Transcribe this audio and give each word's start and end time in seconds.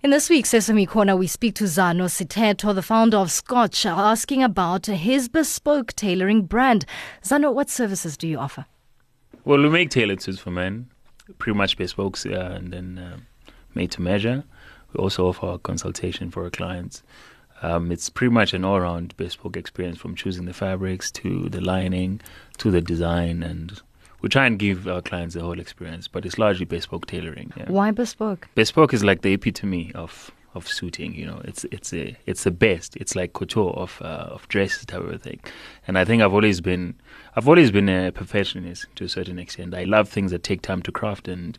In 0.00 0.10
this 0.10 0.30
week's 0.30 0.52
SME 0.52 0.86
Corner, 0.86 1.16
we 1.16 1.26
speak 1.26 1.56
to 1.56 1.64
Zano 1.64 2.04
Sithetho, 2.04 2.72
the 2.72 2.82
founder 2.82 3.16
of 3.16 3.30
Skorzch, 3.30 3.84
asking 3.84 4.44
about 4.44 4.86
his 4.86 5.28
bespoke 5.28 5.92
tailoring 5.94 6.42
brand. 6.42 6.86
Zano, 7.24 7.52
what 7.52 7.68
services 7.68 8.16
do 8.16 8.28
you 8.28 8.38
offer? 8.38 8.66
Well, 9.44 9.60
we 9.60 9.68
make 9.68 9.90
tailored 9.90 10.22
suits 10.22 10.38
for 10.38 10.52
men, 10.52 10.88
pretty 11.38 11.58
much 11.58 11.76
bespoke 11.76 12.16
uh, 12.26 12.30
and 12.30 12.72
then 12.72 12.98
uh, 12.98 13.16
made 13.74 13.90
to 13.90 14.00
measure. 14.00 14.44
We 14.92 15.02
also 15.02 15.26
offer 15.26 15.58
consultation 15.58 16.30
for 16.30 16.44
our 16.44 16.50
clients. 16.50 17.02
Um, 17.60 17.90
it's 17.90 18.08
pretty 18.08 18.32
much 18.32 18.54
an 18.54 18.64
all-round 18.64 19.16
bespoke 19.16 19.56
experience 19.56 19.98
from 19.98 20.14
choosing 20.14 20.44
the 20.44 20.54
fabrics 20.54 21.10
to 21.10 21.48
the 21.48 21.60
lining 21.60 22.20
to 22.58 22.70
the 22.70 22.80
design 22.80 23.42
and 23.42 23.82
we 24.20 24.28
try 24.28 24.46
and 24.46 24.58
give 24.58 24.88
our 24.88 25.00
clients 25.00 25.34
the 25.34 25.40
whole 25.40 25.60
experience, 25.60 26.08
but 26.08 26.26
it's 26.26 26.38
largely 26.38 26.64
bespoke 26.64 27.06
tailoring. 27.06 27.52
Yeah. 27.56 27.66
Why 27.68 27.90
bespoke? 27.90 28.48
Bespoke 28.54 28.92
is 28.92 29.04
like 29.04 29.22
the 29.22 29.32
epitome 29.32 29.92
of 29.94 30.30
of 30.54 30.68
suiting. 30.68 31.14
You 31.14 31.26
know, 31.26 31.40
it's 31.44 31.64
it's 31.70 31.92
a 31.92 32.16
it's 32.26 32.44
the 32.44 32.50
best. 32.50 32.96
It's 32.96 33.14
like 33.14 33.32
couture 33.32 33.70
of 33.70 34.00
uh, 34.02 34.28
of 34.30 34.48
dresses 34.48 34.84
type 34.86 35.02
of 35.02 35.22
thing. 35.22 35.40
And 35.86 35.98
I 35.98 36.04
think 36.04 36.22
I've 36.22 36.34
always 36.34 36.60
been 36.60 36.94
I've 37.36 37.48
always 37.48 37.70
been 37.70 37.88
a 37.88 38.10
perfectionist 38.12 38.86
to 38.96 39.04
a 39.04 39.08
certain 39.08 39.38
extent. 39.38 39.74
I 39.74 39.84
love 39.84 40.08
things 40.08 40.30
that 40.32 40.42
take 40.42 40.62
time 40.62 40.82
to 40.82 40.92
craft 40.92 41.28
and 41.28 41.58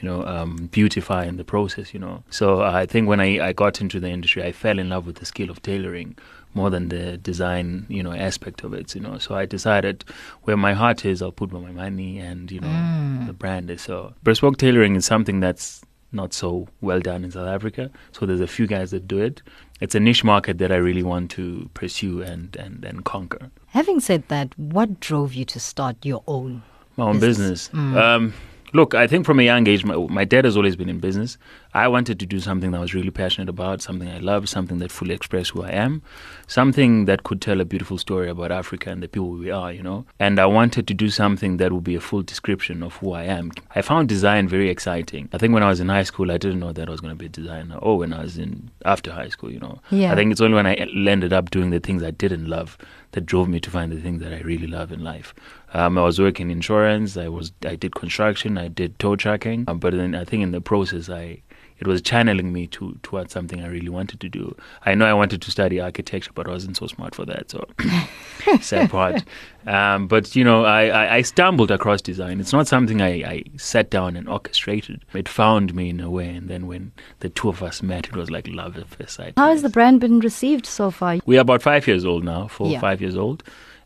you 0.00 0.08
know 0.08 0.24
um, 0.24 0.68
beautify 0.72 1.24
in 1.24 1.36
the 1.36 1.44
process. 1.44 1.92
You 1.92 2.00
know, 2.00 2.22
so 2.30 2.62
I 2.62 2.86
think 2.86 3.08
when 3.08 3.20
I 3.20 3.48
I 3.48 3.52
got 3.52 3.80
into 3.80 4.00
the 4.00 4.08
industry, 4.08 4.42
I 4.42 4.52
fell 4.52 4.78
in 4.78 4.88
love 4.88 5.06
with 5.06 5.16
the 5.16 5.26
skill 5.26 5.50
of 5.50 5.62
tailoring 5.62 6.16
more 6.56 6.70
than 6.70 6.88
the 6.88 7.18
design, 7.18 7.84
you 7.88 8.02
know, 8.02 8.12
aspect 8.12 8.64
of 8.64 8.72
it, 8.72 8.94
you 8.94 9.00
know. 9.00 9.18
So 9.18 9.34
I 9.34 9.44
decided 9.44 10.04
where 10.44 10.56
my 10.56 10.72
heart 10.72 11.04
is, 11.04 11.20
I'll 11.20 11.30
put 11.30 11.52
my 11.52 11.70
money 11.70 12.18
and, 12.18 12.50
you 12.50 12.60
know, 12.60 12.68
mm. 12.68 13.26
the 13.26 13.34
brand 13.34 13.70
is. 13.70 13.82
So 13.82 14.14
bespoke 14.22 14.56
tailoring 14.56 14.96
is 14.96 15.04
something 15.04 15.38
that's 15.40 15.82
not 16.12 16.32
so 16.32 16.66
well 16.80 16.98
done 16.98 17.24
in 17.24 17.30
South 17.30 17.46
Africa. 17.46 17.90
So 18.12 18.24
there's 18.24 18.40
a 18.40 18.46
few 18.46 18.66
guys 18.66 18.90
that 18.92 19.06
do 19.06 19.20
it. 19.20 19.42
It's 19.80 19.94
a 19.94 20.00
niche 20.00 20.24
market 20.24 20.56
that 20.58 20.72
I 20.72 20.76
really 20.76 21.02
want 21.02 21.30
to 21.32 21.68
pursue 21.74 22.22
and, 22.22 22.56
and, 22.56 22.82
and 22.86 23.04
conquer. 23.04 23.50
Having 23.66 24.00
said 24.00 24.24
that, 24.28 24.58
what 24.58 24.98
drove 24.98 25.34
you 25.34 25.44
to 25.44 25.60
start 25.60 25.96
your 26.06 26.24
own? 26.26 26.62
My 26.96 27.04
own 27.04 27.20
business. 27.20 27.68
business. 27.68 27.94
Mm. 27.94 27.96
Um, 27.96 28.34
Look, 28.72 28.94
I 28.94 29.06
think 29.06 29.24
from 29.24 29.38
a 29.40 29.42
young 29.42 29.66
age, 29.66 29.84
my, 29.84 29.96
my, 29.96 30.24
dad 30.24 30.44
has 30.44 30.56
always 30.56 30.76
been 30.76 30.88
in 30.88 30.98
business. 30.98 31.38
I 31.76 31.88
wanted 31.88 32.18
to 32.20 32.26
do 32.26 32.40
something 32.40 32.70
that 32.70 32.78
I 32.78 32.80
was 32.80 32.94
really 32.94 33.10
passionate 33.10 33.50
about, 33.50 33.82
something 33.82 34.08
I 34.08 34.16
love, 34.16 34.48
something 34.48 34.78
that 34.78 34.90
fully 34.90 35.14
expressed 35.14 35.50
who 35.50 35.62
I 35.62 35.72
am, 35.72 36.00
something 36.46 37.04
that 37.04 37.22
could 37.22 37.42
tell 37.42 37.60
a 37.60 37.66
beautiful 37.66 37.98
story 37.98 38.30
about 38.30 38.50
Africa 38.50 38.88
and 38.88 39.02
the 39.02 39.08
people 39.08 39.28
we 39.28 39.50
are, 39.50 39.70
you 39.70 39.82
know. 39.82 40.06
And 40.18 40.40
I 40.40 40.46
wanted 40.46 40.88
to 40.88 40.94
do 40.94 41.10
something 41.10 41.58
that 41.58 41.74
would 41.74 41.84
be 41.84 41.94
a 41.94 42.00
full 42.00 42.22
description 42.22 42.82
of 42.82 42.94
who 42.96 43.12
I 43.12 43.24
am. 43.24 43.52
I 43.74 43.82
found 43.82 44.08
design 44.08 44.48
very 44.48 44.70
exciting. 44.70 45.28
I 45.34 45.36
think 45.36 45.52
when 45.52 45.62
I 45.62 45.68
was 45.68 45.78
in 45.78 45.90
high 45.90 46.04
school, 46.04 46.32
I 46.32 46.38
didn't 46.38 46.60
know 46.60 46.72
that 46.72 46.88
I 46.88 46.90
was 46.90 47.02
going 47.02 47.12
to 47.12 47.18
be 47.18 47.26
a 47.26 47.28
designer. 47.28 47.76
Or 47.76 47.98
when 47.98 48.14
I 48.14 48.22
was 48.22 48.38
in 48.38 48.70
after 48.86 49.12
high 49.12 49.28
school, 49.28 49.52
you 49.52 49.60
know. 49.60 49.78
Yeah. 49.90 50.12
I 50.12 50.14
think 50.14 50.32
it's 50.32 50.40
only 50.40 50.54
when 50.54 50.66
I 50.66 50.76
ended 50.76 51.34
up 51.34 51.50
doing 51.50 51.68
the 51.68 51.80
things 51.80 52.02
I 52.02 52.10
didn't 52.10 52.46
love 52.46 52.78
that 53.12 53.26
drove 53.26 53.50
me 53.50 53.60
to 53.60 53.70
find 53.70 53.92
the 53.92 54.00
things 54.00 54.22
that 54.22 54.32
I 54.32 54.40
really 54.40 54.66
love 54.66 54.92
in 54.92 55.04
life. 55.04 55.34
Um, 55.74 55.98
I 55.98 56.04
was 56.04 56.18
working 56.18 56.50
insurance. 56.50 57.18
I 57.18 57.28
was 57.28 57.52
I 57.66 57.76
did 57.76 57.94
construction. 57.94 58.56
I 58.56 58.68
did 58.68 58.98
tow 58.98 59.14
tracking. 59.14 59.64
Um, 59.68 59.78
but 59.78 59.92
then 59.92 60.14
I 60.14 60.24
think 60.24 60.42
in 60.42 60.52
the 60.52 60.60
process, 60.62 61.10
I 61.10 61.42
it 61.78 61.86
was 61.86 62.00
channeling 62.00 62.52
me 62.52 62.66
to 62.68 62.98
towards 63.02 63.32
something 63.32 63.62
I 63.62 63.68
really 63.68 63.88
wanted 63.88 64.20
to 64.20 64.28
do. 64.28 64.56
I 64.84 64.94
know 64.94 65.06
I 65.06 65.12
wanted 65.12 65.42
to 65.42 65.50
study 65.50 65.80
architecture, 65.80 66.30
but 66.34 66.46
I 66.46 66.50
wasn't 66.50 66.76
so 66.76 66.86
smart 66.86 67.14
for 67.14 67.24
that. 67.26 67.50
So 67.50 67.66
sad 68.60 68.90
part. 68.90 69.22
Um, 69.66 70.06
but 70.06 70.34
you 70.36 70.44
know, 70.44 70.64
I, 70.64 70.86
I, 70.86 71.14
I, 71.16 71.22
stumbled 71.22 71.70
across 71.70 72.00
design. 72.00 72.38
It's 72.38 72.52
not 72.52 72.68
something 72.68 73.02
I, 73.02 73.08
I 73.08 73.42
sat 73.56 73.90
down 73.90 74.16
and 74.16 74.28
orchestrated. 74.28 75.04
It 75.12 75.28
found 75.28 75.74
me 75.74 75.90
in 75.90 76.00
a 76.00 76.08
way, 76.08 76.28
and 76.28 76.48
then 76.48 76.68
when 76.68 76.92
the 77.18 77.28
two 77.28 77.48
of 77.48 77.62
us 77.62 77.82
met, 77.82 78.06
it 78.06 78.14
was 78.14 78.30
like 78.30 78.46
love 78.46 78.76
at 78.76 78.86
first 78.86 79.14
sight. 79.14 79.34
How 79.36 79.48
has 79.48 79.62
the 79.62 79.68
brand 79.68 80.00
been 80.00 80.20
received 80.20 80.66
so 80.66 80.90
far? 80.90 81.18
We 81.26 81.36
are 81.36 81.40
about 81.40 81.62
five 81.62 81.86
years 81.88 82.04
old 82.04 82.24
now, 82.24 82.46
four 82.46 82.68
yeah. 82.68 82.80
five 82.80 83.00
years 83.00 83.16
old 83.16 83.42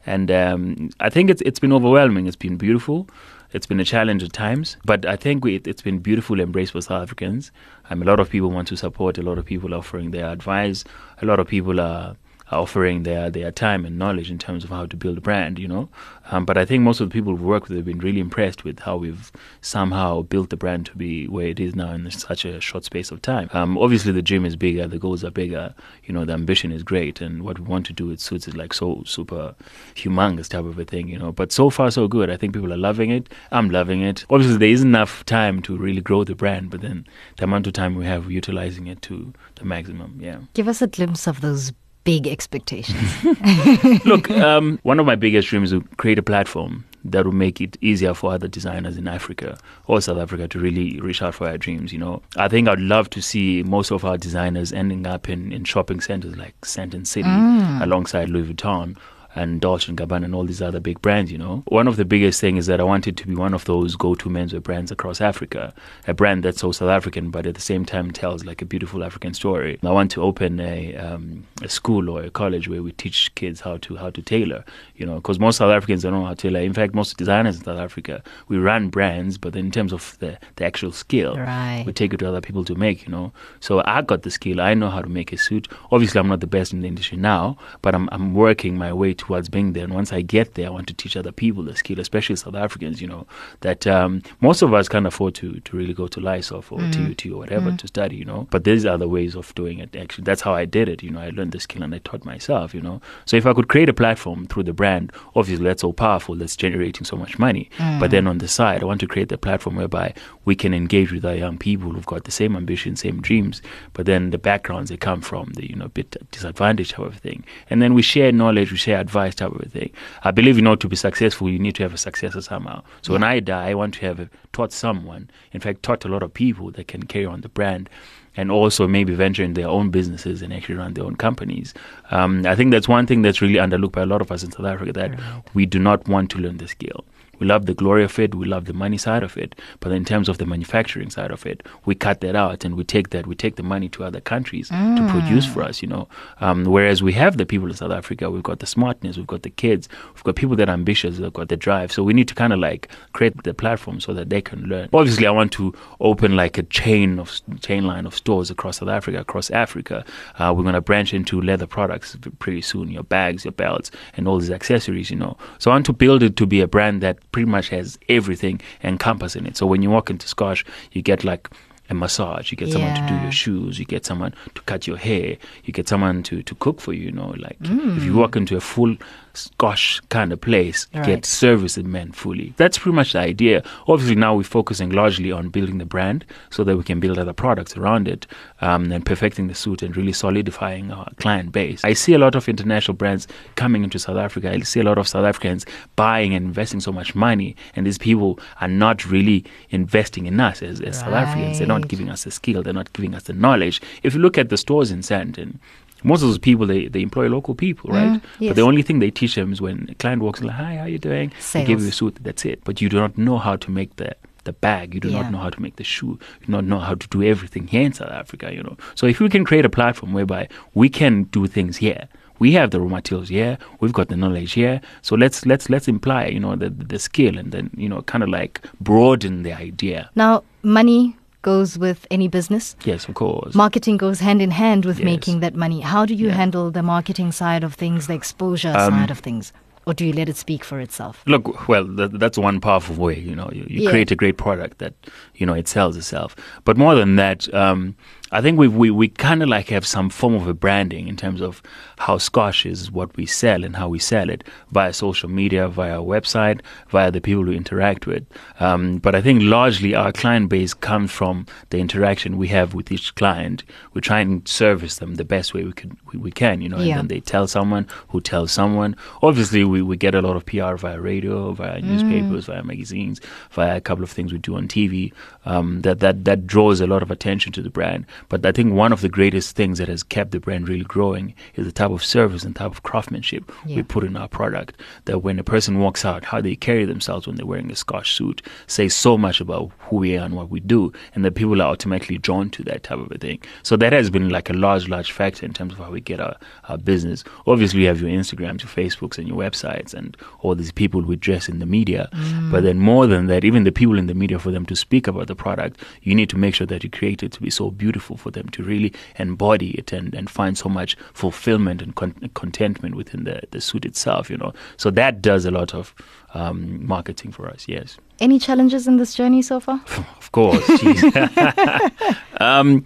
and 0.06 0.30
um, 0.30 0.90
I 1.00 1.10
think 1.10 1.30
it's 1.30 1.42
it's 1.42 1.58
been 1.58 1.72
overwhelming. 1.72 2.26
It's 2.26 2.36
been 2.36 2.56
beautiful. 2.56 3.08
It's 3.52 3.66
been 3.66 3.80
a 3.80 3.84
challenge 3.84 4.22
at 4.22 4.32
times, 4.32 4.76
but 4.84 5.04
I 5.04 5.16
think 5.16 5.44
we, 5.44 5.56
it's 5.56 5.82
been 5.82 5.98
beautiful 5.98 6.38
embrace 6.38 6.70
for 6.70 6.80
South 6.80 7.02
Africans. 7.02 7.50
Um, 7.90 8.00
a 8.00 8.04
lot 8.04 8.20
of 8.20 8.30
people 8.30 8.50
want 8.50 8.68
to 8.68 8.76
support. 8.76 9.18
A 9.18 9.22
lot 9.22 9.38
of 9.38 9.44
people 9.44 9.74
are 9.74 9.78
offering 9.78 10.12
their 10.12 10.28
advice. 10.28 10.84
A 11.20 11.26
lot 11.26 11.40
of 11.40 11.48
people 11.48 11.80
are 11.80 12.16
offering 12.50 13.02
their, 13.04 13.30
their 13.30 13.50
time 13.50 13.84
and 13.84 13.98
knowledge 13.98 14.30
in 14.30 14.38
terms 14.38 14.64
of 14.64 14.70
how 14.70 14.86
to 14.86 14.96
build 14.96 15.18
a 15.18 15.20
brand, 15.20 15.58
you 15.58 15.68
know. 15.68 15.88
Um, 16.32 16.44
but 16.44 16.56
I 16.56 16.64
think 16.64 16.82
most 16.82 17.00
of 17.00 17.08
the 17.08 17.12
people 17.12 17.32
we've 17.32 17.42
worked 17.42 17.68
with 17.68 17.76
have 17.76 17.84
been 17.84 17.98
really 17.98 18.20
impressed 18.20 18.64
with 18.64 18.80
how 18.80 18.96
we've 18.96 19.32
somehow 19.60 20.22
built 20.22 20.50
the 20.50 20.56
brand 20.56 20.86
to 20.86 20.96
be 20.96 21.26
where 21.26 21.48
it 21.48 21.58
is 21.58 21.74
now 21.74 21.92
in 21.92 22.08
such 22.10 22.44
a 22.44 22.60
short 22.60 22.84
space 22.84 23.10
of 23.10 23.20
time. 23.22 23.50
Um, 23.52 23.76
obviously, 23.76 24.12
the 24.12 24.22
dream 24.22 24.44
is 24.44 24.56
bigger, 24.56 24.86
the 24.86 24.98
goals 24.98 25.24
are 25.24 25.30
bigger, 25.30 25.74
you 26.04 26.14
know, 26.14 26.24
the 26.24 26.32
ambition 26.32 26.72
is 26.72 26.82
great, 26.82 27.20
and 27.20 27.42
what 27.42 27.58
we 27.58 27.64
want 27.64 27.86
to 27.86 27.92
do 27.92 28.06
with 28.06 28.20
Suits 28.20 28.46
is 28.46 28.56
like 28.56 28.72
so 28.72 29.02
super 29.06 29.54
humongous 29.94 30.48
type 30.48 30.64
of 30.64 30.78
a 30.78 30.84
thing, 30.84 31.08
you 31.08 31.18
know. 31.18 31.32
But 31.32 31.52
so 31.52 31.70
far, 31.70 31.90
so 31.90 32.06
good. 32.06 32.30
I 32.30 32.36
think 32.36 32.54
people 32.54 32.72
are 32.72 32.76
loving 32.76 33.10
it. 33.10 33.28
I'm 33.50 33.70
loving 33.70 34.02
it. 34.02 34.24
Obviously, 34.30 34.58
there 34.58 34.68
isn't 34.68 34.88
enough 34.88 35.24
time 35.24 35.62
to 35.62 35.76
really 35.76 36.00
grow 36.00 36.24
the 36.24 36.34
brand, 36.34 36.70
but 36.70 36.80
then 36.80 37.06
the 37.38 37.44
amount 37.44 37.66
of 37.66 37.72
time 37.72 37.94
we 37.94 38.04
have 38.04 38.30
utilizing 38.30 38.86
it 38.86 39.02
to 39.02 39.32
the 39.56 39.64
maximum, 39.64 40.18
yeah. 40.20 40.38
Give 40.54 40.68
us 40.68 40.80
a 40.80 40.86
glimpse 40.86 41.26
of 41.26 41.40
those 41.40 41.72
big 42.10 42.26
expectations? 42.26 43.24
Look, 44.04 44.28
um, 44.32 44.80
one 44.82 44.98
of 44.98 45.06
my 45.06 45.14
biggest 45.14 45.46
dreams 45.46 45.70
is 45.72 45.80
to 45.80 45.88
create 45.96 46.18
a 46.18 46.24
platform 46.24 46.84
that 47.04 47.24
will 47.24 47.32
make 47.32 47.60
it 47.60 47.76
easier 47.80 48.14
for 48.14 48.32
other 48.32 48.48
designers 48.48 48.96
in 48.96 49.06
Africa 49.06 49.56
or 49.86 50.00
South 50.00 50.18
Africa 50.18 50.48
to 50.48 50.58
really 50.58 51.00
reach 51.00 51.22
out 51.22 51.36
for 51.36 51.48
our 51.48 51.56
dreams. 51.56 51.92
You 51.92 52.00
know, 52.00 52.20
I 52.36 52.48
think 52.48 52.68
I'd 52.68 52.80
love 52.80 53.10
to 53.10 53.22
see 53.22 53.62
most 53.62 53.92
of 53.92 54.04
our 54.04 54.18
designers 54.18 54.72
ending 54.72 55.06
up 55.06 55.28
in, 55.28 55.52
in 55.52 55.62
shopping 55.62 56.00
centers 56.00 56.36
like 56.36 56.60
Sandton 56.62 57.06
City 57.06 57.28
mm. 57.28 57.80
alongside 57.80 58.28
Louis 58.28 58.52
Vuitton 58.52 58.96
and 59.34 59.60
Dolce 59.60 59.88
and 59.88 59.98
Gabbana 59.98 60.24
and 60.24 60.34
all 60.34 60.44
these 60.44 60.62
other 60.62 60.80
big 60.80 61.00
brands, 61.02 61.30
you 61.30 61.38
know. 61.38 61.62
One 61.66 61.86
of 61.86 61.96
the 61.96 62.04
biggest 62.04 62.40
things 62.40 62.60
is 62.60 62.66
that 62.66 62.80
I 62.80 62.84
wanted 62.84 63.16
to 63.16 63.26
be 63.26 63.34
one 63.34 63.54
of 63.54 63.64
those 63.64 63.96
go-to 63.96 64.28
menswear 64.28 64.62
brands 64.62 64.90
across 64.90 65.20
Africa, 65.20 65.72
a 66.06 66.14
brand 66.14 66.42
that's 66.42 66.60
so 66.60 66.72
South 66.72 66.88
African, 66.88 67.30
but 67.30 67.46
at 67.46 67.54
the 67.54 67.60
same 67.60 67.84
time 67.84 68.10
tells 68.10 68.44
like 68.44 68.60
a 68.60 68.64
beautiful 68.64 69.04
African 69.04 69.34
story. 69.34 69.78
I 69.82 69.90
want 69.90 70.10
to 70.12 70.22
open 70.22 70.60
a, 70.60 70.96
um, 70.96 71.46
a 71.62 71.68
school 71.68 72.10
or 72.10 72.22
a 72.22 72.30
college 72.30 72.68
where 72.68 72.82
we 72.82 72.92
teach 72.92 73.34
kids 73.34 73.60
how 73.60 73.76
to 73.78 73.96
how 73.96 74.10
to 74.10 74.22
tailor, 74.22 74.64
you 74.96 75.06
know, 75.06 75.16
because 75.16 75.38
most 75.38 75.56
South 75.56 75.72
Africans 75.72 76.02
don't 76.02 76.12
know 76.12 76.24
how 76.24 76.34
to 76.34 76.36
tailor. 76.36 76.60
In 76.60 76.72
fact, 76.72 76.94
most 76.94 77.16
designers 77.16 77.58
in 77.58 77.64
South 77.64 77.78
Africa, 77.78 78.22
we 78.48 78.58
run 78.58 78.88
brands, 78.88 79.38
but 79.38 79.54
in 79.54 79.70
terms 79.70 79.92
of 79.92 80.16
the, 80.18 80.38
the 80.56 80.64
actual 80.64 80.92
skill, 80.92 81.36
right. 81.36 81.84
we 81.86 81.92
take 81.92 82.12
it 82.12 82.18
to 82.18 82.28
other 82.28 82.40
people 82.40 82.64
to 82.64 82.74
make, 82.74 83.04
you 83.04 83.12
know. 83.12 83.32
So 83.60 83.82
I 83.84 84.02
got 84.02 84.22
the 84.22 84.30
skill. 84.30 84.60
I 84.60 84.74
know 84.74 84.90
how 84.90 85.02
to 85.02 85.08
make 85.08 85.32
a 85.32 85.38
suit. 85.38 85.68
Obviously, 85.92 86.18
I'm 86.18 86.28
not 86.28 86.40
the 86.40 86.46
best 86.46 86.72
in 86.72 86.80
the 86.80 86.88
industry 86.88 87.16
now, 87.16 87.56
but 87.82 87.94
I'm, 87.94 88.08
I'm 88.12 88.34
working 88.34 88.76
my 88.76 88.92
way 88.92 89.14
towards 89.20 89.48
being 89.48 89.72
there. 89.72 89.84
And 89.84 89.94
once 89.94 90.12
I 90.12 90.22
get 90.22 90.54
there, 90.54 90.66
I 90.66 90.70
want 90.70 90.88
to 90.88 90.94
teach 90.94 91.16
other 91.16 91.32
people 91.32 91.62
the 91.62 91.76
skill, 91.76 92.00
especially 92.00 92.36
South 92.36 92.54
Africans, 92.54 93.00
you 93.00 93.06
know, 93.06 93.26
that 93.60 93.86
um, 93.86 94.22
most 94.40 94.62
of 94.62 94.74
us 94.74 94.88
can't 94.88 95.06
afford 95.06 95.34
to, 95.36 95.60
to 95.60 95.76
really 95.76 95.94
go 95.94 96.08
to 96.08 96.20
LISOF 96.20 96.72
or 96.72 96.78
mm. 96.78 96.92
TUT 96.92 97.30
or 97.32 97.38
whatever 97.38 97.70
mm. 97.70 97.78
to 97.78 97.86
study, 97.86 98.16
you 98.16 98.24
know. 98.24 98.48
But 98.50 98.64
there's 98.64 98.84
other 98.84 99.06
ways 99.06 99.36
of 99.36 99.54
doing 99.54 99.78
it, 99.78 99.94
actually. 99.94 100.24
That's 100.24 100.40
how 100.40 100.54
I 100.54 100.64
did 100.64 100.88
it, 100.88 101.02
you 101.02 101.10
know. 101.10 101.20
I 101.20 101.30
learned 101.30 101.52
the 101.52 101.60
skill 101.60 101.82
and 101.82 101.94
I 101.94 101.98
taught 101.98 102.24
myself, 102.24 102.74
you 102.74 102.80
know. 102.80 103.00
So 103.26 103.36
if 103.36 103.46
I 103.46 103.52
could 103.52 103.68
create 103.68 103.88
a 103.88 103.94
platform 103.94 104.46
through 104.46 104.64
the 104.64 104.72
brand, 104.72 105.12
obviously 105.34 105.64
that's 105.64 105.82
so 105.82 105.92
powerful, 105.92 106.34
that's 106.34 106.56
generating 106.56 107.04
so 107.04 107.16
much 107.16 107.38
money. 107.38 107.70
Mm. 107.76 108.00
But 108.00 108.10
then 108.10 108.26
on 108.26 108.38
the 108.38 108.48
side, 108.48 108.82
I 108.82 108.86
want 108.86 109.00
to 109.00 109.06
create 109.06 109.28
the 109.28 109.38
platform 109.38 109.76
whereby 109.76 110.14
we 110.44 110.54
can 110.54 110.72
engage 110.74 111.12
with 111.12 111.24
our 111.24 111.34
young 111.34 111.58
people 111.58 111.90
who've 111.90 112.06
got 112.06 112.24
the 112.24 112.30
same 112.30 112.56
ambition, 112.56 112.96
same 112.96 113.20
dreams, 113.20 113.62
but 113.92 114.06
then 114.06 114.30
the 114.30 114.38
backgrounds 114.38 114.90
they 114.90 114.96
come 114.96 115.20
from, 115.20 115.50
the, 115.54 115.68
you 115.68 115.76
know, 115.76 115.88
bit 115.88 116.16
disadvantaged 116.30 116.98
of 116.98 117.16
thing. 117.16 117.44
And 117.68 117.80
then 117.80 117.94
we 117.94 118.02
share 118.02 118.32
knowledge, 118.32 118.70
we 118.70 118.78
share 118.78 118.98
advice 118.98 119.09
type 119.12 119.52
of 119.52 119.72
thing. 119.72 119.90
I 120.24 120.30
believe, 120.30 120.56
you 120.56 120.62
know, 120.62 120.76
to 120.76 120.88
be 120.88 120.96
successful, 120.96 121.48
you 121.48 121.58
need 121.58 121.74
to 121.76 121.82
have 121.82 121.94
a 121.94 121.98
successor 121.98 122.40
somehow. 122.40 122.82
So 123.02 123.12
yeah. 123.12 123.14
when 123.14 123.24
I 123.24 123.40
die, 123.40 123.70
I 123.70 123.74
want 123.74 123.94
to 123.94 124.06
have 124.06 124.28
taught 124.52 124.72
someone, 124.72 125.30
in 125.52 125.60
fact, 125.60 125.82
taught 125.82 126.04
a 126.04 126.08
lot 126.08 126.22
of 126.22 126.32
people 126.32 126.70
that 126.72 126.88
can 126.88 127.04
carry 127.04 127.26
on 127.26 127.40
the 127.40 127.48
brand 127.48 127.88
and 128.36 128.50
also 128.50 128.86
maybe 128.86 129.14
venture 129.14 129.42
in 129.42 129.54
their 129.54 129.68
own 129.68 129.90
businesses 129.90 130.40
and 130.42 130.52
actually 130.52 130.76
run 130.76 130.94
their 130.94 131.04
own 131.04 131.16
companies. 131.16 131.74
Um, 132.10 132.46
I 132.46 132.54
think 132.54 132.70
that's 132.70 132.88
one 132.88 133.06
thing 133.06 133.22
that's 133.22 133.42
really 133.42 133.54
underlooked 133.54 133.92
by 133.92 134.02
a 134.02 134.06
lot 134.06 134.20
of 134.20 134.30
us 134.30 134.42
in 134.42 134.52
South 134.52 134.66
Africa 134.66 134.92
that 134.92 135.10
right. 135.10 135.42
we 135.54 135.66
do 135.66 135.78
not 135.78 136.06
want 136.08 136.30
to 136.32 136.38
learn 136.38 136.58
the 136.58 136.68
skill. 136.68 137.04
We 137.40 137.46
love 137.46 137.66
the 137.66 137.74
glory 137.74 138.04
of 138.04 138.18
it, 138.18 138.34
we 138.34 138.46
love 138.46 138.66
the 138.66 138.72
money 138.72 138.98
side 138.98 139.22
of 139.22 139.36
it, 139.36 139.54
but 139.80 139.90
in 139.92 140.04
terms 140.04 140.28
of 140.28 140.38
the 140.38 140.46
manufacturing 140.46 141.10
side 141.10 141.30
of 141.30 141.46
it, 141.46 141.66
we 141.86 141.94
cut 141.94 142.20
that 142.20 142.36
out 142.36 142.64
and 142.64 142.76
we 142.76 142.84
take 142.84 143.10
that, 143.10 143.26
we 143.26 143.34
take 143.34 143.56
the 143.56 143.62
money 143.62 143.88
to 143.88 144.04
other 144.04 144.20
countries 144.20 144.68
mm. 144.68 144.96
to 144.96 145.12
produce 145.12 145.46
for 145.46 145.62
us, 145.62 145.82
you 145.82 145.88
know. 145.88 146.06
Um, 146.40 146.64
whereas 146.64 147.02
we 147.02 147.14
have 147.14 147.38
the 147.38 147.46
people 147.46 147.68
in 147.68 147.74
South 147.74 147.92
Africa, 147.92 148.30
we've 148.30 148.42
got 148.42 148.60
the 148.60 148.66
smartness, 148.66 149.16
we've 149.16 149.26
got 149.26 149.42
the 149.42 149.50
kids, 149.50 149.88
we've 150.14 150.22
got 150.22 150.36
people 150.36 150.54
that 150.56 150.68
are 150.68 150.72
ambitious, 150.72 151.18
they've 151.18 151.32
got 151.32 151.48
the 151.48 151.56
drive. 151.56 151.92
So 151.92 152.02
we 152.02 152.12
need 152.12 152.28
to 152.28 152.34
kind 152.34 152.52
of 152.52 152.58
like 152.58 152.88
create 153.14 153.42
the 153.42 153.54
platform 153.54 154.00
so 154.00 154.12
that 154.14 154.28
they 154.28 154.42
can 154.42 154.64
learn. 154.64 154.90
Obviously, 154.92 155.26
I 155.26 155.30
want 155.30 155.52
to 155.52 155.74
open 156.00 156.36
like 156.36 156.58
a 156.58 156.62
chain 156.64 157.18
of 157.18 157.40
chain 157.60 157.86
line 157.86 158.06
of 158.06 158.14
stores 158.14 158.50
across 158.50 158.78
South 158.78 158.90
Africa, 158.90 159.20
across 159.20 159.50
Africa. 159.50 160.04
Uh, 160.38 160.52
we're 160.54 160.62
going 160.62 160.74
to 160.74 160.80
branch 160.80 161.14
into 161.14 161.40
leather 161.40 161.66
products 161.66 162.16
pretty 162.38 162.60
soon, 162.60 162.90
your 162.90 163.02
bags, 163.02 163.44
your 163.44 163.52
belts, 163.52 163.90
and 164.16 164.28
all 164.28 164.38
these 164.38 164.50
accessories, 164.50 165.10
you 165.10 165.16
know. 165.16 165.36
So 165.58 165.70
I 165.70 165.74
want 165.74 165.86
to 165.86 165.92
build 165.94 166.22
it 166.22 166.36
to 166.36 166.46
be 166.46 166.60
a 166.60 166.68
brand 166.68 167.00
that 167.02 167.18
pretty 167.32 167.48
much 167.50 167.68
has 167.70 167.98
everything 168.08 168.60
encompassed 168.82 169.36
in 169.36 169.46
it. 169.46 169.56
So 169.56 169.66
when 169.66 169.82
you 169.82 169.90
walk 169.90 170.10
into 170.10 170.26
Skorzch, 170.26 170.64
you 170.92 171.02
get 171.02 171.24
like 171.24 171.48
a 171.88 171.94
massage. 171.94 172.52
You 172.52 172.56
get 172.56 172.70
someone 172.70 172.94
to 172.94 173.06
do 173.08 173.14
your 173.22 173.32
shoes. 173.32 173.78
You 173.78 173.84
get 173.84 174.06
someone 174.06 174.32
to 174.54 174.62
cut 174.62 174.86
your 174.86 174.96
hair. 174.96 175.36
You 175.64 175.72
get 175.72 175.88
someone 175.88 176.22
to, 176.24 176.42
to 176.42 176.54
cook 176.56 176.80
for 176.80 176.92
you. 176.92 177.06
You 177.06 177.12
know, 177.12 177.34
like 177.38 177.58
Mm. 177.60 177.96
if 177.96 178.04
you 178.04 178.14
walk 178.14 178.36
into 178.36 178.56
a 178.56 178.60
full 178.60 178.96
Skorzch 179.34 180.00
kind 180.08 180.32
of 180.32 180.40
place, 180.40 180.86
Right. 180.94 181.06
get 181.06 181.24
service 181.26 181.78
in 181.78 181.90
men 181.90 182.12
fully. 182.12 182.52
That's 182.56 182.78
pretty 182.78 182.96
much 182.96 183.12
the 183.12 183.20
idea. 183.20 183.62
Obviously, 183.86 184.16
now 184.16 184.34
we're 184.34 184.42
focusing 184.42 184.90
largely 184.90 185.30
on 185.32 185.48
building 185.48 185.78
the 185.78 185.84
brand 185.84 186.24
so 186.50 186.64
that 186.64 186.76
we 186.76 186.82
can 186.82 187.00
build 187.00 187.18
other 187.18 187.32
products 187.32 187.76
around 187.76 188.08
it 188.08 188.26
um, 188.60 188.90
and 188.90 189.04
perfecting 189.06 189.46
the 189.48 189.54
suit 189.54 189.82
and 189.82 189.96
really 189.96 190.12
solidifying 190.12 190.90
our 190.90 191.08
client 191.18 191.52
base. 191.52 191.84
I 191.84 191.92
see 191.92 192.14
a 192.14 192.18
lot 192.18 192.34
of 192.34 192.48
international 192.48 192.94
brands 192.96 193.26
coming 193.56 193.84
into 193.84 193.98
South 193.98 194.16
Africa. 194.16 194.50
I 194.50 194.60
see 194.60 194.80
a 194.80 194.84
lot 194.84 194.98
of 194.98 195.06
South 195.08 195.24
Africans 195.24 195.64
buying 195.96 196.34
and 196.34 196.46
investing 196.46 196.80
so 196.80 196.92
much 196.92 197.14
money, 197.14 197.54
and 197.76 197.86
these 197.86 197.98
people 197.98 198.38
are 198.60 198.68
not 198.68 199.06
really 199.08 199.44
investing 199.70 200.26
in 200.26 200.40
us 200.40 200.62
as, 200.62 200.80
as 200.80 200.98
South 200.98 201.12
Africans. 201.14 201.58
They're 201.58 201.66
not 201.66 201.88
giving 201.88 202.08
us 202.10 202.24
the 202.24 202.30
skill, 202.30 202.62
they're 202.62 202.72
not 202.72 202.92
giving 202.92 203.14
us 203.14 203.24
the 203.24 203.32
knowledge. 203.32 203.80
If 204.02 204.14
you 204.14 204.20
look 204.20 204.38
at 204.38 204.48
the 204.48 204.56
stores 204.56 204.90
in 204.90 205.00
Sandton, 205.00 205.58
most 206.04 206.22
of 206.22 206.28
those 206.28 206.38
people 206.38 206.66
they, 206.66 206.88
they 206.88 207.02
employ 207.02 207.28
local 207.28 207.54
people, 207.54 207.90
right? 207.90 208.08
Mm, 208.20 208.22
yes. 208.38 208.50
But 208.50 208.56
the 208.56 208.62
only 208.62 208.82
thing 208.82 208.98
they 209.00 209.10
teach 209.10 209.34
them 209.34 209.52
is 209.52 209.60
when 209.60 209.88
a 209.90 209.94
client 209.96 210.22
walks 210.22 210.40
in, 210.40 210.46
like, 210.46 210.56
"Hi, 210.56 210.76
how 210.76 210.84
you 210.86 210.98
doing?" 210.98 211.32
They 211.52 211.64
give 211.64 211.80
you 211.82 211.88
a 211.88 211.92
suit. 211.92 212.18
That's 212.22 212.44
it. 212.44 212.62
But 212.64 212.80
you 212.80 212.88
do 212.88 212.96
not 212.96 213.16
know 213.18 213.38
how 213.38 213.56
to 213.56 213.70
make 213.70 213.96
the 213.96 214.14
the 214.44 214.52
bag. 214.54 214.94
You 214.94 215.00
do 215.00 215.08
Yeah. 215.10 215.22
not 215.22 215.32
know 215.32 215.38
how 215.38 215.50
to 215.50 215.60
make 215.60 215.76
the 215.76 215.84
shoe. 215.84 216.18
You 216.40 216.46
do 216.46 216.52
not 216.52 216.64
know 216.64 216.78
how 216.78 216.94
to 216.94 217.08
do 217.08 217.22
everything 217.22 217.66
here 217.66 217.82
in 217.82 217.92
South 217.92 218.10
Africa. 218.10 218.52
You 218.54 218.62
know. 218.62 218.76
So 218.94 219.06
if 219.06 219.20
we 219.20 219.28
can 219.28 219.44
create 219.44 219.64
a 219.66 219.70
platform 219.70 220.12
whereby 220.14 220.48
we 220.74 220.88
can 220.88 221.24
do 221.24 221.46
things 221.46 221.76
here. 221.78 222.08
We 222.38 222.52
have 222.52 222.70
the 222.70 222.80
raw 222.80 222.88
materials 222.88 223.28
here. 223.28 223.58
We've 223.80 223.92
got 223.92 224.08
the 224.08 224.16
knowledge 224.16 224.52
here. 224.54 224.80
So 225.02 225.14
let's 225.14 225.44
let's 225.44 225.68
let's 225.68 225.88
imply, 225.88 226.28
you 226.28 226.40
know, 226.40 226.56
the 226.56 226.70
the 226.70 226.98
skill, 226.98 227.36
and 227.36 227.52
then 227.52 227.68
you 227.76 227.86
know, 227.86 228.00
kind 228.00 228.24
of 228.24 228.30
like 228.30 228.62
broaden 228.80 229.42
the 229.42 229.52
idea. 229.52 230.08
Now, 230.16 230.42
money 230.62 231.16
goes 231.42 231.78
with 231.78 232.06
any 232.10 232.28
business. 232.28 232.76
Yes, 232.84 233.08
of 233.08 233.14
course. 233.14 233.54
Marketing 233.54 233.96
goes 233.96 234.20
hand 234.20 234.42
in 234.42 234.50
hand 234.50 234.84
with 234.84 234.98
Yes. 234.98 235.04
making 235.04 235.40
that 235.40 235.54
money. 235.54 235.80
How 235.80 236.04
do 236.06 236.14
you 236.14 236.28
Yeah. 236.28 236.34
handle 236.34 236.70
the 236.70 236.82
marketing 236.82 237.32
side 237.32 237.64
of 237.64 237.74
things, 237.74 238.06
the 238.06 238.14
exposure 238.14 238.74
Um, 238.76 238.92
side 238.92 239.10
of 239.10 239.18
things? 239.20 239.52
Or 239.86 239.94
do 239.94 240.04
you 240.04 240.12
let 240.12 240.28
it 240.28 240.36
speak 240.36 240.62
for 240.62 240.78
itself? 240.78 241.22
Look, 241.26 241.66
well, 241.66 241.84
that, 241.84 242.18
that's 242.20 242.36
one 242.38 242.60
powerful 242.60 242.94
way. 242.96 243.18
You 243.18 243.34
know, 243.34 243.48
you, 243.52 243.64
you 243.66 243.82
Yeah. 243.82 243.90
create 243.90 244.10
a 244.10 244.16
great 244.16 244.36
product 244.36 244.78
that 244.78 244.92
you 245.34 245.46
know 245.46 245.54
it 245.54 245.66
sells 245.68 245.96
itself. 245.96 246.36
But 246.64 246.76
more 246.76 246.94
than 246.94 247.16
that, 247.16 247.52
um, 247.54 247.96
I 248.32 248.40
think 248.40 248.58
we 248.58 248.68
we 248.68 248.90
we 248.90 249.08
kind 249.08 249.42
of 249.42 249.48
like 249.48 249.68
have 249.70 249.84
some 249.86 250.08
form 250.08 250.34
of 250.34 250.46
a 250.46 250.54
branding 250.54 251.08
in 251.08 251.16
terms 251.16 251.40
of 251.40 251.60
how 251.98 252.16
Skorzch 252.18 252.64
is 252.64 252.90
what 252.90 253.16
we 253.16 253.26
sell 253.26 253.64
and 253.64 253.74
how 253.76 253.88
we 253.88 253.98
sell 253.98 254.30
it 254.30 254.44
via 254.70 254.92
social 254.92 255.28
media, 255.28 255.66
via 255.68 255.98
our 255.98 256.04
website, 256.04 256.60
via 256.90 257.10
the 257.10 257.20
people 257.20 257.42
we 257.44 257.56
interact 257.56 258.06
with. 258.06 258.24
Um, 258.60 258.98
but 258.98 259.14
I 259.16 259.20
think 259.20 259.42
largely 259.42 259.94
our 259.96 260.12
client 260.12 260.48
base 260.48 260.74
comes 260.74 261.10
from 261.10 261.46
the 261.70 261.78
interaction 261.78 262.38
we 262.38 262.48
have 262.48 262.72
with 262.72 262.92
each 262.92 263.14
client. 263.16 263.64
We 263.94 264.00
try 264.00 264.20
and 264.20 264.46
service 264.46 264.98
them 264.98 265.16
the 265.16 265.24
best 265.24 265.52
way 265.52 265.64
we 265.64 265.72
could 265.72 265.96
we, 266.12 266.18
we 266.20 266.30
can. 266.30 266.60
You 266.60 266.68
know, 266.68 266.78
Yeah. 266.78 266.90
and 266.92 266.98
then 267.00 267.08
they 267.08 267.20
tell 267.20 267.48
someone 267.48 267.88
who 268.08 268.20
tells 268.20 268.52
someone. 268.52 268.94
Obviously, 269.22 269.64
we, 269.64 269.82
we 269.82 269.96
get 269.96 270.14
a 270.14 270.22
lot 270.22 270.36
of 270.36 270.46
PR 270.46 270.76
via 270.76 271.00
radio, 271.00 271.52
via 271.52 271.80
newspapers, 271.80 272.46
via 272.46 272.62
magazines, 272.62 273.20
via 273.50 273.76
a 273.76 273.80
couple 273.80 274.04
of 274.04 274.10
things 274.10 274.32
we 274.32 274.38
do 274.38 274.54
on 274.56 274.68
TV. 274.68 275.12
Um, 275.44 275.80
that 275.82 275.98
that 276.00 276.24
that 276.26 276.46
draws 276.46 276.80
a 276.80 276.86
lot 276.86 277.02
of 277.02 277.10
attention 277.10 277.50
to 277.52 277.62
the 277.62 277.70
brand. 277.70 278.06
But 278.28 278.44
I 278.44 278.52
think 278.52 278.72
one 278.74 278.92
of 278.92 279.00
the 279.00 279.08
greatest 279.08 279.56
things 279.56 279.78
that 279.78 279.88
has 279.88 280.02
kept 280.02 280.30
the 280.30 280.40
brand 280.40 280.68
really 280.68 280.84
growing 280.84 281.34
is 281.56 281.66
the 281.66 281.72
type 281.72 281.90
of 281.90 282.04
service 282.04 282.44
and 282.44 282.54
type 282.54 282.70
of 282.70 282.82
craftsmanship 282.82 283.50
Yeah. 283.66 283.76
we 283.76 283.82
put 283.82 284.04
in 284.04 284.16
our 284.16 284.28
product. 284.28 284.76
That 285.06 285.20
when 285.20 285.38
a 285.38 285.44
person 285.44 285.78
walks 285.78 286.04
out, 286.04 286.24
how 286.26 286.40
they 286.40 286.56
carry 286.56 286.84
themselves 286.84 287.26
when 287.26 287.36
they're 287.36 287.46
wearing 287.46 287.70
a 287.70 287.74
Skorzch 287.74 288.14
suit 288.14 288.42
says 288.66 288.94
so 288.94 289.16
much 289.18 289.40
about 289.40 289.70
who 289.80 289.96
we 289.96 290.16
are 290.16 290.24
and 290.24 290.34
what 290.36 290.50
we 290.50 290.60
do, 290.60 290.92
and 291.14 291.24
that 291.24 291.34
people 291.34 291.60
are 291.62 291.70
automatically 291.70 292.18
drawn 292.18 292.50
to 292.50 292.62
that 292.64 292.82
type 292.82 292.98
of 292.98 293.10
a 293.10 293.18
thing. 293.18 293.40
So 293.62 293.76
that 293.76 293.92
has 293.92 294.10
been 294.10 294.28
like 294.28 294.50
a 294.50 294.54
large, 294.54 294.88
large 294.88 295.12
factor 295.12 295.44
in 295.46 295.52
terms 295.52 295.72
of 295.72 295.78
how 295.78 295.90
we 295.90 296.00
get 296.00 296.20
our, 296.20 296.36
our 296.68 296.78
business. 296.78 297.24
Obviously, 297.46 297.80
you 297.82 297.86
have 297.88 298.00
your 298.00 298.10
Instagrams, 298.10 298.62
your 298.62 298.70
Facebooks, 298.70 299.18
and 299.18 299.26
your 299.26 299.36
websites, 299.36 299.94
and 299.94 300.16
all 300.40 300.54
these 300.54 300.72
people 300.72 301.00
we 301.02 301.16
dress 301.16 301.48
in 301.48 301.58
the 301.58 301.66
media. 301.66 302.08
Mm. 302.12 302.50
But 302.50 302.62
then 302.62 302.78
more 302.78 303.06
than 303.06 303.26
that, 303.26 303.44
even 303.44 303.64
the 303.64 303.72
people 303.72 303.98
in 303.98 304.06
the 304.06 304.14
media, 304.14 304.38
for 304.38 304.50
them 304.50 304.66
to 304.66 304.76
speak 304.76 305.06
about 305.06 305.26
the 305.26 305.34
product, 305.36 305.80
you 306.02 306.14
need 306.14 306.30
to 306.30 306.38
make 306.38 306.54
sure 306.54 306.66
that 306.66 306.84
you 306.84 306.90
create 306.90 307.22
it 307.22 307.32
to 307.32 307.40
be 307.40 307.50
so 307.50 307.70
beautiful 307.70 308.09
for 308.16 308.30
them 308.30 308.48
to 308.50 308.62
really 308.62 308.92
embody 309.18 309.70
it 309.72 309.92
and, 309.92 310.14
and 310.14 310.28
find 310.30 310.56
so 310.58 310.68
much 310.68 310.96
fulfillment 311.12 311.82
and 311.82 311.94
con- 311.94 312.30
contentment 312.34 312.94
within 312.94 313.24
the, 313.24 313.40
the 313.50 313.60
suit 313.60 313.84
itself, 313.84 314.30
you 314.30 314.36
know. 314.36 314.52
So 314.76 314.90
that 314.90 315.20
does 315.22 315.44
a 315.44 315.50
lot 315.50 315.74
of 315.74 315.94
um, 316.34 316.86
marketing 316.86 317.32
for 317.32 317.48
us, 317.48 317.66
yes. 317.68 317.96
Any 318.20 318.38
challenges 318.38 318.86
in 318.86 318.96
this 318.98 319.14
journey 319.14 319.42
so 319.42 319.60
far? 319.60 319.80
Of 320.18 320.32
course. 320.32 320.62
um, 322.40 322.84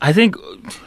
I 0.00 0.12
think, 0.12 0.36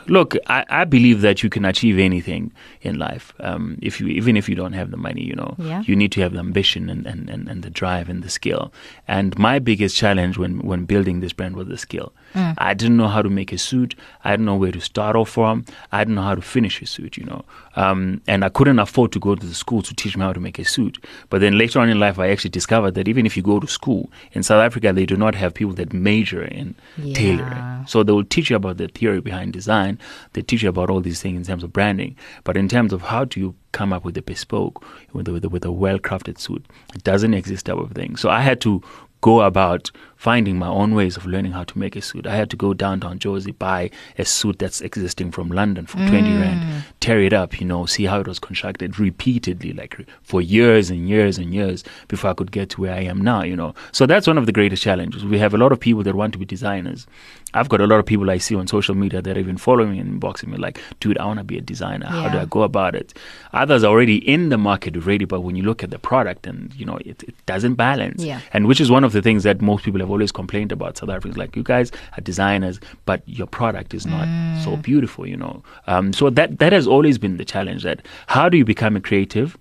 look, 0.07 0.35
I, 0.47 0.63
I 0.69 0.85
believe 0.85 1.19
that 1.21 1.43
you 1.43 1.49
can 1.49 1.65
achieve 1.65 1.99
anything 1.99 2.53
in 2.81 2.97
life. 2.97 3.33
Um, 3.41 3.77
if 3.81 3.99
you, 3.99 4.07
even 4.07 4.37
if 4.37 4.47
you 4.47 4.55
don't 4.55 4.71
have 4.71 4.89
the 4.91 4.95
money, 4.97 5.21
you 5.23 5.35
know, 5.35 5.55
Yeah. 5.57 5.81
you 5.85 5.97
need 5.97 6.13
to 6.13 6.21
have 6.21 6.31
the 6.31 6.39
ambition 6.39 6.89
and, 6.89 7.05
and, 7.05 7.29
and, 7.29 7.49
and 7.49 7.61
the 7.61 7.69
drive 7.69 8.07
and 8.09 8.23
the 8.23 8.29
skill. 8.29 8.71
And 9.09 9.37
my 9.37 9.59
biggest 9.59 9.97
challenge 9.97 10.37
when, 10.37 10.59
when 10.59 10.85
building 10.85 11.19
this 11.19 11.33
brand 11.33 11.57
was 11.57 11.67
the 11.67 11.77
skill. 11.77 12.13
I 12.35 12.73
didn't 12.73 12.97
know 12.97 13.07
how 13.07 13.21
to 13.21 13.29
make 13.29 13.51
a 13.51 13.57
suit. 13.57 13.95
I 14.23 14.31
didn't 14.31 14.45
know 14.45 14.55
where 14.55 14.71
to 14.71 14.79
start 14.81 15.15
off 15.15 15.29
from. 15.29 15.65
I 15.91 15.99
didn't 16.03 16.15
know 16.15 16.21
how 16.23 16.35
to 16.35 16.41
finish 16.41 16.81
a 16.81 16.85
suit, 16.85 17.17
you 17.17 17.25
know. 17.25 17.43
Um, 17.75 18.21
and 18.27 18.43
I 18.43 18.49
couldn't 18.49 18.79
afford 18.79 19.11
to 19.13 19.19
go 19.19 19.35
to 19.35 19.45
the 19.45 19.53
school 19.53 19.81
to 19.81 19.93
teach 19.95 20.15
me 20.17 20.23
how 20.23 20.33
to 20.33 20.39
make 20.39 20.59
a 20.59 20.65
suit. 20.65 21.03
But 21.29 21.39
then 21.41 21.57
later 21.57 21.79
on 21.79 21.89
in 21.89 21.99
life, 21.99 22.19
I 22.19 22.29
actually 22.29 22.49
discovered 22.51 22.91
that 22.95 23.07
even 23.07 23.25
if 23.25 23.37
you 23.37 23.43
go 23.43 23.59
to 23.59 23.67
school 23.67 24.09
in 24.33 24.43
South 24.43 24.61
Africa, 24.61 24.91
they 24.93 25.05
do 25.05 25.15
not 25.17 25.35
have 25.35 25.53
people 25.53 25.73
that 25.75 25.93
major 25.93 26.43
in 26.43 26.75
Yeah. 26.97 27.13
tailoring. 27.15 27.85
So 27.87 28.03
they 28.03 28.11
will 28.11 28.23
teach 28.25 28.49
you 28.49 28.55
about 28.55 28.77
the 28.77 28.87
theory 28.87 29.21
behind 29.21 29.53
design. 29.53 29.99
They 30.33 30.41
teach 30.41 30.63
you 30.63 30.69
about 30.69 30.89
all 30.89 31.01
these 31.01 31.21
things 31.21 31.37
in 31.37 31.43
terms 31.45 31.63
of 31.63 31.71
branding. 31.73 32.15
But 32.43 32.57
in 32.57 32.67
terms 32.67 32.91
of 32.93 33.01
how 33.03 33.25
do 33.25 33.39
you 33.39 33.55
come 33.71 33.93
up 33.93 34.03
with 34.03 34.17
a 34.17 34.21
bespoke, 34.21 34.83
with 35.13 35.27
a, 35.29 35.31
with 35.31 35.45
a, 35.45 35.49
with 35.49 35.65
a 35.65 35.71
well-crafted 35.71 36.37
suit, 36.39 36.65
it 36.93 37.03
doesn't 37.03 37.33
exist 37.33 37.65
type 37.67 37.77
of 37.77 37.91
thing. 37.93 38.17
So 38.17 38.29
I 38.29 38.41
had 38.41 38.59
to 38.61 38.81
go 39.21 39.41
about 39.41 39.91
finding 40.21 40.55
my 40.55 40.67
own 40.67 40.93
ways 40.93 41.17
of 41.17 41.25
learning 41.25 41.51
how 41.51 41.63
to 41.63 41.79
make 41.79 41.95
a 41.95 42.01
suit. 42.01 42.27
I 42.27 42.35
had 42.35 42.51
to 42.51 42.55
go 42.55 42.75
downtown 42.75 43.17
Jozi, 43.17 43.57
buy 43.57 43.89
a 44.19 44.23
suit 44.23 44.59
that's 44.59 44.79
existing 44.79 45.31
from 45.31 45.49
London 45.49 45.87
for 45.87 45.97
20 45.97 46.21
mm. 46.21 46.39
rand, 46.39 46.83
tear 46.99 47.19
it 47.21 47.33
up, 47.33 47.59
you 47.59 47.65
know, 47.65 47.87
see 47.87 48.05
how 48.05 48.19
it 48.19 48.27
was 48.27 48.37
constructed 48.37 48.99
repeatedly, 48.99 49.73
like 49.73 49.97
for 50.21 50.39
years 50.39 50.91
and 50.91 51.09
years 51.09 51.39
and 51.39 51.55
years 51.55 51.83
before 52.07 52.29
I 52.29 52.33
could 52.35 52.51
get 52.51 52.69
to 52.71 52.81
where 52.81 52.93
I 52.93 53.01
am 53.01 53.19
now, 53.21 53.41
you 53.41 53.55
know. 53.55 53.73
So 53.91 54.05
that's 54.05 54.27
one 54.27 54.37
of 54.37 54.45
the 54.45 54.51
greatest 54.51 54.83
challenges. 54.83 55.25
We 55.25 55.39
have 55.39 55.55
a 55.55 55.57
lot 55.57 55.71
of 55.71 55.79
people 55.79 56.03
that 56.03 56.13
want 56.13 56.33
to 56.33 56.39
be 56.39 56.45
designers. 56.45 57.07
I've 57.55 57.67
got 57.67 57.81
a 57.81 57.87
lot 57.87 57.99
of 57.99 58.05
people 58.05 58.29
I 58.29 58.37
see 58.37 58.55
on 58.55 58.67
social 58.67 58.93
media 58.93 59.23
that 59.23 59.35
are 59.35 59.39
even 59.39 59.57
following 59.57 59.91
me 59.93 59.99
and 59.99 60.21
inboxing 60.21 60.49
me 60.49 60.57
like, 60.57 60.79
dude, 60.99 61.17
I 61.17 61.25
want 61.25 61.39
to 61.39 61.43
be 61.43 61.57
a 61.57 61.61
designer. 61.61 62.05
How 62.05 62.29
do 62.29 62.37
I 62.37 62.45
go 62.45 62.61
about 62.61 62.95
it? 62.95 63.13
Others 63.53 63.83
are 63.83 63.87
already 63.87 64.17
in 64.17 64.49
the 64.49 64.57
market 64.57 64.95
already, 64.95 65.25
but 65.25 65.41
when 65.41 65.55
you 65.55 65.63
look 65.63 65.83
at 65.83 65.89
the 65.89 65.99
product 65.99 66.47
and, 66.47 66.73
you 66.75 66.85
know, 66.85 66.97
it, 66.97 67.23
it 67.23 67.45
doesn't 67.47 67.73
balance. 67.73 68.23
Yeah. 68.23 68.39
And 68.53 68.67
which 68.67 68.79
is 68.79 68.89
one 68.89 69.03
of 69.03 69.10
the 69.13 69.21
things 69.21 69.43
that 69.43 69.61
most 69.61 69.83
people 69.83 69.99
have 69.99 70.09
always 70.09 70.31
complained 70.31 70.71
about 70.71 70.97
South 70.97 71.09
Africans. 71.09 71.37
Like, 71.37 71.55
you 71.55 71.63
guys 71.63 71.91
are 72.17 72.21
designers, 72.21 72.79
but 73.05 73.21
your 73.25 73.47
product 73.47 73.93
is 73.93 74.05
not 74.05 74.27
so 74.63 74.77
beautiful, 74.77 75.27
you 75.27 75.37
know. 75.37 75.63
Um, 75.87 76.13
so 76.13 76.29
that, 76.29 76.59
that 76.59 76.73
has 76.73 76.87
always 76.87 77.17
been 77.17 77.37
the 77.37 77.45
challenge 77.45 77.83
that 77.83 78.05
how 78.27 78.49
do 78.49 78.57
you 78.57 78.65
become 78.65 78.95
a 78.95 79.01
creative? 79.01 79.57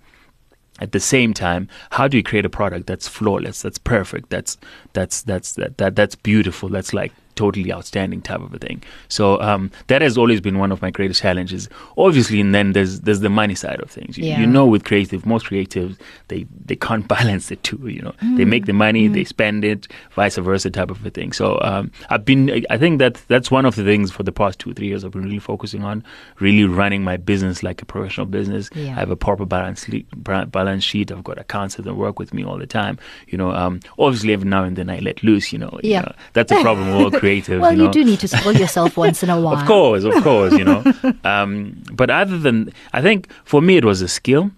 at 0.79 0.93
the 0.93 1.01
same 1.01 1.35
time 1.35 1.69
how 1.91 2.09
do 2.09 2.17
you 2.17 2.23
create 2.23 2.47
a 2.47 2.49
product 2.49 2.87
that's 2.87 3.07
flawless 3.07 3.61
that's 3.61 3.77
perfect 3.77 4.31
that's 4.31 4.57
that's 4.95 5.23
that's 5.23 5.53
that, 5.53 5.77
that 5.77 5.95
that's 5.95 6.15
beautiful 6.15 6.71
that's 6.71 6.95
like 6.95 7.13
totally 7.41 7.71
outstanding 7.77 8.21
type 8.31 8.43
of 8.47 8.53
a 8.59 8.59
thing 8.67 8.79
so 9.09 9.41
um, 9.49 9.63
that 9.91 10.01
has 10.07 10.15
always 10.23 10.41
been 10.47 10.59
one 10.65 10.73
of 10.75 10.81
my 10.87 10.91
greatest 10.99 11.21
challenges 11.27 11.69
obviously 12.07 12.39
and 12.45 12.55
then 12.57 12.73
there's 12.77 13.01
there's 13.07 13.21
the 13.27 13.35
money 13.41 13.55
side 13.65 13.81
of 13.85 13.91
things 13.91 14.19
you, 14.19 14.25
Yeah. 14.27 14.41
you 14.41 14.47
know 14.57 14.67
with 14.75 14.83
creative 14.91 15.25
most 15.35 15.47
creatives 15.47 15.95
they 16.29 16.41
they 16.71 16.77
can't 16.77 17.07
balance 17.17 17.45
the 17.53 17.57
two 17.69 17.81
you 17.97 18.03
know 18.07 18.15
they 18.39 18.45
make 18.55 18.65
the 18.67 18.73
money 18.87 19.03
they 19.17 19.25
spend 19.25 19.65
it 19.73 19.89
vice 20.21 20.37
versa 20.49 20.71
type 20.79 20.91
of 20.95 21.05
a 21.07 21.11
thing 21.19 21.33
so 21.41 21.47
um, 21.71 21.91
i've 22.13 22.25
been 22.31 22.43
i 22.71 22.77
think 22.83 22.99
that 22.99 23.15
that's 23.33 23.51
one 23.51 23.65
of 23.71 23.75
the 23.77 23.85
things 23.85 24.11
for 24.17 24.23
the 24.25 24.33
past 24.33 24.59
two 24.59 24.73
three 24.75 24.89
years 24.89 25.05
i've 25.05 25.13
been 25.19 25.25
really 25.31 25.39
focusing 25.53 25.83
on 25.85 26.05
really 26.47 26.65
running 26.83 27.03
my 27.11 27.17
business 27.17 27.63
like 27.69 27.81
a 27.83 27.87
professional 27.95 28.27
business 28.27 28.69
Yeah. 28.75 28.97
i 28.97 29.01
have 29.01 29.11
a 29.11 29.17
proper 29.27 29.47
balance 29.57 29.81
balance 30.25 30.85
sheet. 30.85 31.11
I've 31.13 31.25
got 31.25 31.39
accountants 31.39 31.77
that 31.77 31.95
work 31.95 32.19
with 32.19 32.33
me 32.35 32.45
all 32.45 32.59
the 32.59 32.67
time. 32.67 32.99
You 33.29 33.39
know, 33.39 33.51
um, 33.53 33.81
obviously 33.99 34.33
every 34.33 34.49
now 34.49 34.65
and 34.65 34.77
then 34.77 34.89
I 34.91 34.99
let 35.01 35.23
loose. 35.23 35.53
You 35.53 35.59
know, 35.59 35.71
you 35.83 35.91
Yeah. 35.91 36.01
know, 36.03 36.13
that's 36.33 36.53
a 36.53 36.61
problem 36.61 36.85
with 36.89 36.97
all 37.15 37.21
creatives. 37.21 37.30
Well, 37.61 37.73
you, 37.73 37.79
know? 37.79 37.85
you 37.85 37.91
do 37.91 38.05
need 38.05 38.21
to 38.21 38.29
spoil 38.29 38.55
yourself 38.55 38.97
once 39.07 39.23
in 39.23 39.31
a 39.31 39.41
while. 39.41 39.57
Of 39.57 39.67
course, 39.67 40.05
of 40.05 40.23
course, 40.23 40.53
you 40.53 40.65
know. 40.65 40.85
Um, 41.25 41.83
but 41.93 42.11
other 42.11 42.39
than, 42.39 42.73
I 42.93 43.03
think 43.03 43.31
for 43.45 43.61
me 43.61 43.77
it 43.77 43.85
was 43.85 44.01
a 44.01 44.09
skill. 44.09 44.51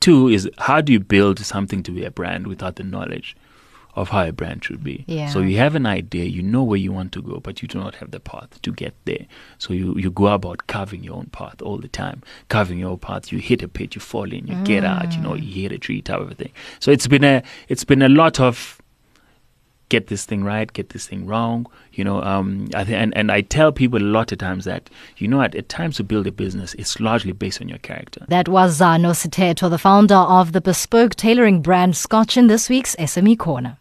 Two 0.00 0.28
is 0.28 0.48
how 0.58 0.80
do 0.80 0.92
you 0.92 1.00
build 1.00 1.38
something 1.40 1.82
to 1.82 1.90
be 1.90 2.04
a 2.04 2.10
brand 2.10 2.46
without 2.46 2.76
the 2.76 2.84
knowledge 2.84 3.36
of 3.98 4.10
how 4.10 4.24
a 4.24 4.32
brand 4.32 4.64
should 4.64 4.84
be. 4.84 5.04
Yeah. 5.08 5.28
So 5.28 5.40
you 5.40 5.56
have 5.58 5.74
an 5.74 5.84
idea, 5.84 6.24
you 6.26 6.40
know 6.40 6.62
where 6.62 6.78
you 6.78 6.92
want 6.92 7.10
to 7.12 7.22
go, 7.22 7.40
but 7.40 7.62
you 7.62 7.68
do 7.68 7.78
not 7.78 7.96
have 7.96 8.12
the 8.12 8.20
path 8.20 8.62
to 8.62 8.72
get 8.72 8.94
there. 9.06 9.26
So 9.58 9.72
you, 9.72 9.96
you 9.96 10.10
go 10.10 10.28
about 10.28 10.68
carving 10.68 11.02
your 11.02 11.16
own 11.16 11.26
path 11.32 11.60
all 11.62 11.78
the 11.78 11.88
time. 11.88 12.22
Carving 12.48 12.78
your 12.78 12.90
own 12.90 12.98
path, 12.98 13.32
you 13.32 13.38
hit 13.40 13.60
a 13.62 13.68
pit, 13.68 13.96
you 13.96 14.00
fall 14.00 14.32
in, 14.32 14.46
you 14.46 14.54
get 14.64 14.84
out, 14.84 15.14
you 15.14 15.20
know, 15.20 15.34
you 15.34 15.62
hit 15.62 15.72
a 15.72 15.78
tree 15.78 16.00
type 16.00 16.20
of 16.20 16.32
thing. 16.36 16.52
So 16.78 16.92
it's 16.92 17.08
been 17.08 17.24
a 17.24 17.42
it's 17.68 17.84
been 17.84 18.02
a 18.02 18.08
lot 18.08 18.38
of 18.38 18.77
get 19.88 20.06
this 20.08 20.24
thing 20.24 20.44
right, 20.44 20.72
get 20.72 20.90
this 20.90 21.06
thing 21.06 21.26
wrong. 21.26 21.66
You 21.92 22.04
know, 22.04 22.22
um, 22.22 22.68
I 22.74 22.84
th- 22.84 22.96
and 22.96 23.16
and 23.16 23.30
I 23.30 23.40
tell 23.42 23.72
people 23.72 23.98
a 23.98 24.04
lot 24.04 24.32
of 24.32 24.38
times 24.38 24.64
that 24.64 24.88
you 25.16 25.28
know 25.28 25.42
at, 25.42 25.54
at 25.54 25.68
times 25.68 25.96
to 25.96 26.04
build 26.04 26.26
a 26.26 26.32
business, 26.32 26.74
it's 26.74 27.00
largely 27.00 27.32
based 27.32 27.60
on 27.60 27.68
your 27.68 27.78
character. 27.78 28.24
That 28.28 28.48
was 28.48 28.80
Zano 28.80 29.12
Sithetho, 29.12 29.68
the 29.68 29.78
founder 29.78 30.14
of 30.14 30.52
the 30.52 30.60
bespoke 30.60 31.14
tailoring 31.14 31.62
brand 31.62 31.94
Skorzch 31.94 32.36
in 32.36 32.46
this 32.46 32.68
week's 32.68 32.96
SME 32.96 33.38
Corner. 33.38 33.76